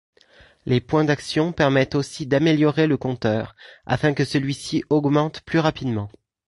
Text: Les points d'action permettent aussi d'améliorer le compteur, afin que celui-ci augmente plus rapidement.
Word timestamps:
Les 0.65 0.81
points 0.81 1.03
d'action 1.03 1.51
permettent 1.51 1.93
aussi 1.93 2.25
d'améliorer 2.25 2.87
le 2.87 2.97
compteur, 2.97 3.55
afin 3.85 4.15
que 4.15 4.25
celui-ci 4.25 4.83
augmente 4.89 5.41
plus 5.41 5.59
rapidement. 5.59 6.09